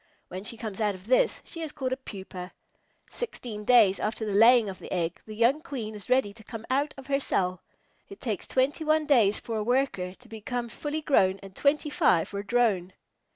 [0.29, 2.53] When she comes out of this, she is called a Pupa.
[3.11, 6.65] Sixteen days after the laying of the egg, the young Queen is ready to come
[6.71, 7.61] out of her cell.
[8.09, 12.29] It takes twenty one days for a Worker to become fully grown and twenty five
[12.29, 12.93] for a Drone.